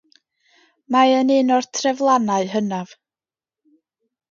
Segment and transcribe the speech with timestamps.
[0.95, 2.99] Mae e'n un o'r treflannau hynaf.